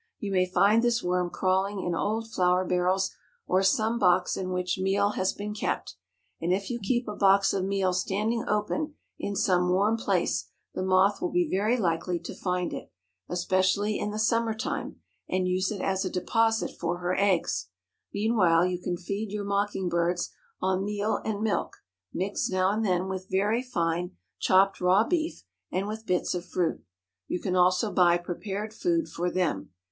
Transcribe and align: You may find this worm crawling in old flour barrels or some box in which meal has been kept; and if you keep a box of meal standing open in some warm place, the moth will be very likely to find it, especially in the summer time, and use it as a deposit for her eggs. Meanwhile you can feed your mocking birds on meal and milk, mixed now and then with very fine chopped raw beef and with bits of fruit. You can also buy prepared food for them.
You 0.17 0.31
may 0.31 0.47
find 0.49 0.81
this 0.81 1.03
worm 1.03 1.29
crawling 1.29 1.83
in 1.83 1.93
old 1.93 2.27
flour 2.31 2.65
barrels 2.65 3.11
or 3.45 3.61
some 3.61 3.99
box 3.99 4.35
in 4.35 4.49
which 4.49 4.79
meal 4.79 5.11
has 5.11 5.31
been 5.31 5.53
kept; 5.53 5.93
and 6.41 6.51
if 6.51 6.71
you 6.71 6.79
keep 6.79 7.07
a 7.07 7.15
box 7.15 7.53
of 7.53 7.65
meal 7.65 7.93
standing 7.93 8.43
open 8.49 8.95
in 9.19 9.35
some 9.35 9.69
warm 9.69 9.97
place, 9.97 10.49
the 10.73 10.81
moth 10.81 11.21
will 11.21 11.29
be 11.29 11.47
very 11.47 11.77
likely 11.77 12.17
to 12.17 12.33
find 12.33 12.73
it, 12.73 12.91
especially 13.29 13.99
in 13.99 14.09
the 14.09 14.17
summer 14.17 14.55
time, 14.55 14.95
and 15.29 15.47
use 15.47 15.69
it 15.71 15.81
as 15.83 16.03
a 16.03 16.09
deposit 16.09 16.71
for 16.79 16.97
her 16.97 17.15
eggs. 17.15 17.67
Meanwhile 18.11 18.65
you 18.65 18.79
can 18.81 18.97
feed 18.97 19.31
your 19.31 19.45
mocking 19.45 19.87
birds 19.87 20.31
on 20.59 20.83
meal 20.83 21.21
and 21.23 21.43
milk, 21.43 21.75
mixed 22.11 22.51
now 22.51 22.71
and 22.71 22.83
then 22.83 23.07
with 23.07 23.29
very 23.29 23.61
fine 23.61 24.17
chopped 24.39 24.81
raw 24.81 25.03
beef 25.03 25.43
and 25.71 25.87
with 25.87 26.07
bits 26.07 26.33
of 26.33 26.43
fruit. 26.43 26.83
You 27.27 27.39
can 27.39 27.55
also 27.55 27.91
buy 27.91 28.17
prepared 28.17 28.73
food 28.73 29.07
for 29.07 29.29
them. 29.29 29.69